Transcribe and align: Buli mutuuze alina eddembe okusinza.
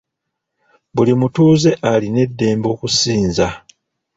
Buli 0.95 1.13
mutuuze 1.19 1.69
alina 1.91 2.19
eddembe 2.25 2.67
okusinza. 2.73 3.47